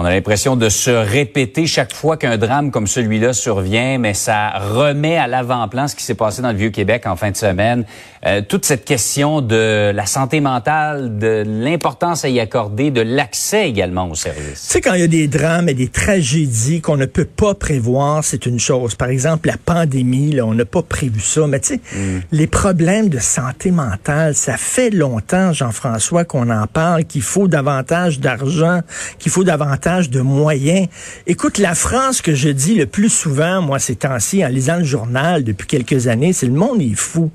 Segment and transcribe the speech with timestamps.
[0.00, 4.50] On a l'impression de se répéter chaque fois qu'un drame comme celui-là survient, mais ça
[4.50, 7.84] remet à l'avant-plan ce qui s'est passé dans le Vieux-Québec en fin de semaine.
[8.24, 13.68] Euh, toute cette question de la santé mentale, de l'importance à y accorder, de l'accès
[13.68, 14.62] également aux services.
[14.62, 17.54] Tu sais, quand il y a des drames et des tragédies qu'on ne peut pas
[17.54, 18.94] prévoir, c'est une chose.
[18.94, 21.48] Par exemple, la pandémie, là, on n'a pas prévu ça.
[21.48, 22.20] Mais tu sais, mm.
[22.30, 28.20] les problèmes de santé mentale, ça fait longtemps, Jean-François, qu'on en parle, qu'il faut davantage
[28.20, 28.80] d'argent,
[29.18, 30.88] qu'il faut davantage de moyens.
[31.26, 34.84] Écoute, la France que je dis le plus souvent, moi, ces temps-ci, en lisant le
[34.84, 37.30] journal depuis quelques années, c'est le monde est fou.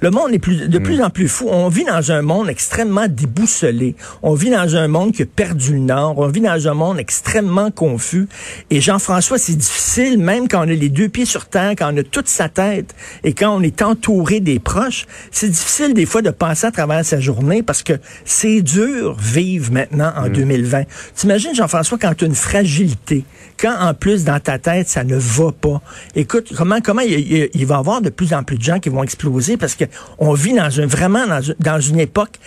[0.00, 1.04] Le monde est plus, de plus mm.
[1.04, 1.46] en plus fou.
[1.48, 3.94] On vit dans un monde extrêmement déboussolé.
[4.22, 6.18] On vit dans un monde qui a perdu le nord.
[6.18, 8.28] On vit dans un monde extrêmement confus.
[8.70, 11.96] Et Jean-François, c'est difficile, même quand on a les deux pieds sur terre, quand on
[11.96, 16.22] a toute sa tête et quand on est entouré des proches, c'est difficile des fois
[16.22, 20.80] de passer à travers sa journée parce que c'est dur vivre maintenant en 2020.
[20.80, 20.84] Mm.
[21.14, 23.24] T'imagines, Jean-François, quand tu as une fragilité,
[23.58, 25.80] quand en plus dans ta tête, ça ne va pas.
[26.14, 28.88] Écoute, comment, comment il, il va y avoir de plus en plus de gens qui
[28.88, 29.85] vont exploser parce que
[30.18, 30.56] on vit
[30.86, 31.24] vraiment
[31.60, 32.38] dans une époque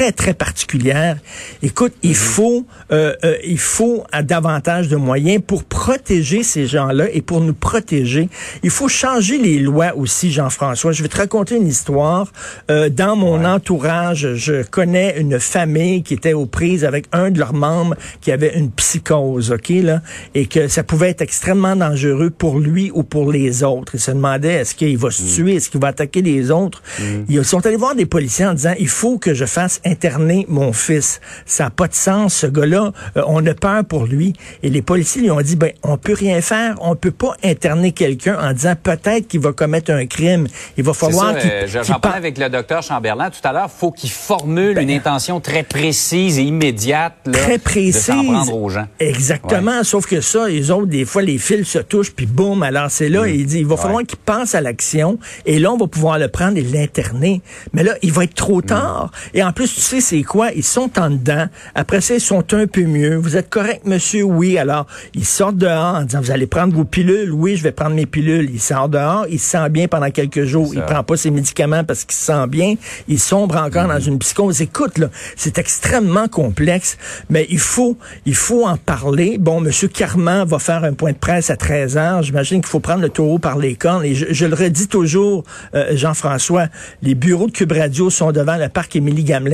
[0.00, 1.18] très, très particulière.
[1.62, 2.16] Écoute, il mhm.
[2.16, 7.52] faut, euh, euh, il faut davantage de moyens pour protéger ces gens-là et pour nous
[7.52, 8.30] protéger.
[8.62, 10.92] Il faut changer les lois aussi, Jean-François.
[10.92, 12.32] Je vais te raconter une histoire.
[12.70, 17.38] Euh, dans mon entourage, je connais une famille qui était aux prises avec un de
[17.38, 20.00] leurs membres qui avait une psychose, OK, là,
[20.34, 23.96] et que ça pouvait être extrêmement dangereux pour lui ou pour les autres.
[23.96, 25.28] Ils se demandaient, est-ce qu'il va se mhm.
[25.28, 26.82] tuer, est-ce qu'il va attaquer les autres?
[26.98, 27.26] Mhm.
[27.28, 30.72] Ils sont allés voir des policiers en disant, il faut que je fasse interner mon
[30.72, 31.20] fils.
[31.46, 32.92] Ça n'a pas de sens, ce gars-là.
[33.16, 34.32] Euh, on a peur pour lui.
[34.62, 36.76] Et les policiers lui ont dit, ben, on peut rien faire.
[36.80, 40.46] On peut pas interner quelqu'un en disant peut-être qu'il va commettre un crime.
[40.76, 41.50] Il va falloir qu'il...
[41.50, 43.70] Euh, J'en parlais avec le docteur Chamberlain tout à l'heure.
[43.70, 47.14] faut qu'il formule ben, une intention très précise et immédiate.
[47.32, 48.08] très précise.
[48.08, 48.86] De prendre aux gens.
[48.98, 49.82] Exactement.
[49.84, 53.08] Sauf que ça, les autres, des fois, les fils se touchent, puis boum, alors c'est
[53.08, 53.30] là, mm.
[53.30, 55.18] il dit, il va falloir qu'il pense à l'action.
[55.46, 57.42] Et là, on va pouvoir le prendre et l'interner.
[57.72, 58.66] Mais là, il va être trop mm.
[58.66, 59.10] tard.
[59.34, 60.52] Et en plus, tu sais, c'est quoi?
[60.52, 61.46] Ils sont en dedans.
[61.74, 63.16] Après ça, ils sont un peu mieux.
[63.16, 64.24] Vous êtes correct, monsieur?
[64.24, 64.58] Oui.
[64.58, 67.32] Alors, ils sortent dehors en disant, vous allez prendre vos pilules?
[67.32, 68.50] Oui, je vais prendre mes pilules.
[68.52, 69.24] Il sort dehors.
[69.30, 70.74] Il se sent bien pendant quelques jours.
[70.74, 72.74] Il prend pas ses médicaments parce qu'il se sent bien.
[73.08, 74.60] Il sombre encore dans une psychose.
[74.60, 76.98] Écoute, là, c'est extrêmement complexe,
[77.30, 77.96] mais il faut,
[78.26, 79.38] il faut en parler.
[79.38, 82.22] Bon, monsieur Carman va faire un point de presse à 13 heures.
[82.22, 84.04] J'imagine qu'il faut prendre le taureau par les cornes.
[84.04, 86.66] Et je, le redis toujours, euh, Jean-François,
[87.00, 88.94] les bureaux de Cube Radio sont devant le parc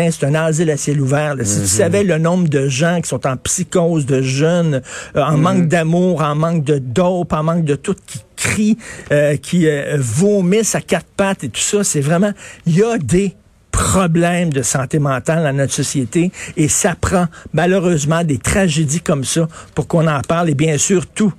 [0.06, 1.36] Émilie-Gamelin c'est un asile à ciel ouvert.
[1.42, 1.66] Si tu mhm.
[1.66, 4.82] savais le nombre de gens qui sont en psychose, de jeunes,
[5.16, 5.40] euh, en mhm.
[5.40, 8.78] manque d'amour, en manque de dope, en manque de tout, qui crient,
[9.12, 12.32] euh, qui euh, vomissent à quatre pattes et tout ça, c'est vraiment,
[12.66, 13.34] il y a des
[13.70, 19.48] problèmes de santé mentale dans notre société et ça prend malheureusement des tragédies comme ça
[19.74, 21.32] pour qu'on en parle et bien sûr tout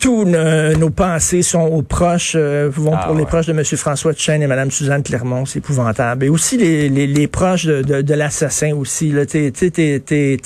[0.00, 3.62] tous nos pensées sont aux proches, euh, vont ah pour les proches de M.
[3.64, 6.24] François Tchain et Mme Suzanne Clermont, c'est épouvantable.
[6.24, 9.14] Et aussi les, les, les proches de, de, de l'assassin aussi.
[9.28, 9.52] T'es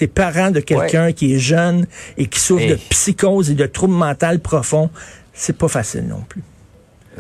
[0.01, 1.87] es, parent de quelqu'un qui est jeune
[2.19, 4.91] et qui souffre de psychose et de troubles mentaux profonds.
[5.33, 6.43] C'est pas facile non plus.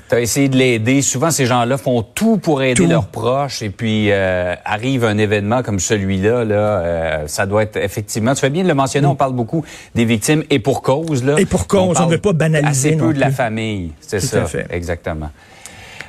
[0.08, 1.02] Tu as essayé de l'aider.
[1.02, 3.62] Souvent, ces gens-là font tout pour aider leurs proches.
[3.62, 8.34] Et puis, euh, arrive un événement comme celui-là, là, euh, ça doit être effectivement...
[8.34, 11.24] Tu fais bien de le mentionner, on parle beaucoup des victimes et pour cause.
[11.24, 13.92] Là, et pour cause, on ne veut pas banaliser assez peu de la famille.
[14.00, 15.30] C'est ça, exactement.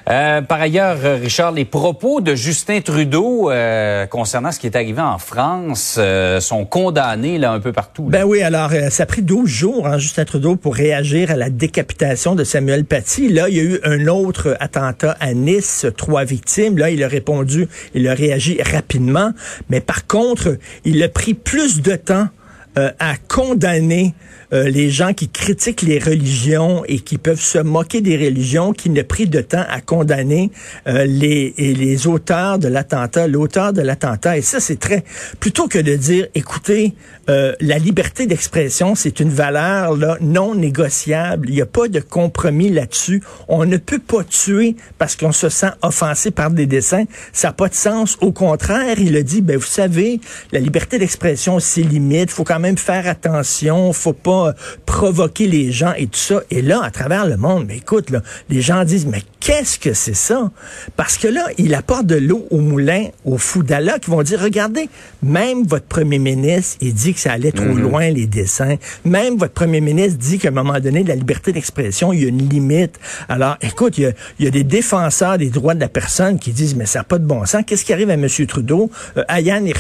[0.08, 5.02] Euh, par ailleurs, Richard, les propos de Justin Trudeau euh, concernant ce qui est arrivé
[5.02, 8.04] en France euh, sont condamnés là un peu partout.
[8.04, 11.50] Ben oui, alors ça a pris 12 jours, hein, Justin Trudeau, pour réagir à la
[11.50, 13.30] décapitation de Samuel Paty.
[13.30, 16.78] Là, il y a eu un autre attentat à Nice, trois victimes.
[16.78, 19.32] Là, il a répondu, il a réagi rapidement,
[19.70, 22.28] mais par contre, il a pris plus de temps
[22.76, 24.14] à condamner
[24.54, 28.90] euh, les gens qui critiquent les religions et qui peuvent se moquer des religions, qui
[28.90, 30.52] ne pris de temps à condamner
[30.88, 34.38] euh, les, les auteurs de l'attentat, l'auteur de l'attentat.
[34.38, 35.04] Et ça, c'est très...
[35.40, 36.94] Plutôt que de dire, écoutez,
[37.30, 41.50] euh, la liberté d'expression, c'est une valeur là, non négociable.
[41.50, 43.22] Il n'y a pas de compromis là-dessus.
[43.48, 47.06] On ne peut pas tuer parce qu'on se sent offensé par des dessins.
[47.34, 48.18] Ça n'a pas de sens.
[48.22, 50.20] Au contraire, il a dit, ben, vous savez,
[50.52, 52.30] la liberté d'expression, c'est limite.
[52.32, 54.56] Faut quand même même faire attention, faut pas
[54.88, 56.42] provoquer les gens et tout ça.
[56.50, 59.94] Et là, à travers le monde, mais écoute, là, les gens disent, mais qu'est-ce que
[59.94, 60.50] c'est ça?
[60.96, 64.42] Parce que là, il apporte de l'eau au moulin, aux fous d'Allah, qui vont dire,
[64.42, 64.90] regardez,
[65.22, 67.82] même votre premier ministre, il dit que ça allait trop mhm.
[67.82, 68.78] loin, les dessins.
[69.04, 72.30] Même votre premier ministre dit qu'à un moment donné, la liberté d'expression, il y a
[72.30, 73.00] une limite.
[73.30, 76.88] Alors, écoute, il y, a, des défenseurs des droits de la personne qui disent, mais
[76.88, 77.62] ça n'a pas de bon sens.
[77.68, 78.28] Qu'est-ce qui arrive à M.
[78.48, 78.90] Trudeau?
[79.18, 79.72] Euh, Ayane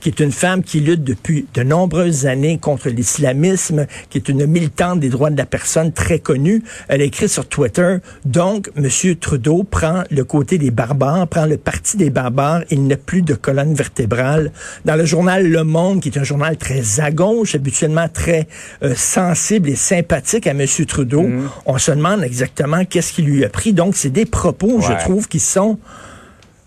[0.00, 1.83] qui est une femme qui lutte depuis de nombreuses
[2.24, 7.00] années contre l'islamisme, qui est une militante des droits de la personne très connue, elle
[7.00, 8.88] a écrit sur Twitter, donc, M.
[9.16, 13.34] Trudeau prend le côté des barbares, prend le parti des barbares, il n'a plus de
[13.34, 14.52] colonne vertébrale.
[14.84, 18.48] Dans le journal Le Monde, qui est un journal très à gauche, habituellement très
[18.82, 20.66] euh, sensible et sympathique à M.
[20.86, 21.50] Trudeau, mm.
[21.66, 23.72] on se demande exactement qu'est-ce qui lui a pris.
[23.72, 25.78] Donc, c'est des propos, je trouve, qui sont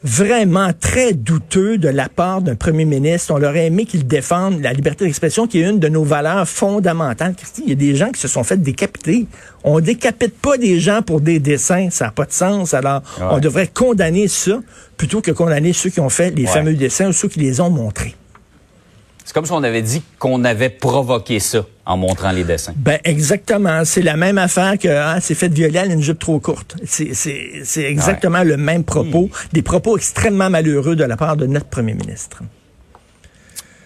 [0.04, 3.34] vraiment très douteux de la part d'un premier ministre.
[3.34, 7.36] On aurait aimé qu'il défende la liberté d'expression, qui est une de nos valeurs fondamentales.
[7.64, 9.28] Il y a des gens qui se sont fait décapiter.
[9.64, 12.74] On décapite pas des gens pour des dessins, ça n'a pas de sens.
[12.74, 14.60] Alors, on devrait condamner ça
[14.98, 17.70] plutôt que condamner ceux qui ont fait les fameux dessins ou ceux qui les ont
[17.70, 18.16] montrés.
[19.27, 22.71] C'est comme si on avait dit qu'on avait provoqué ça en montrant les dessins.
[22.77, 23.83] Ben exactement.
[23.83, 26.77] C'est la même affaire que ah, c'est fait violer à une jupe trop courte.
[26.85, 29.24] C'est exactement le même propos.
[29.24, 29.47] Hmm.
[29.51, 32.41] Des propos extrêmement malheureux de la part de notre premier ministre.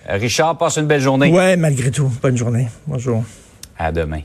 [0.08, 1.32] Richard, passe une belle journée.
[1.32, 2.14] Ouais, malgré tout.
[2.22, 2.68] Bonne journée.
[2.86, 3.24] Bonjour.
[3.80, 4.22] À demain.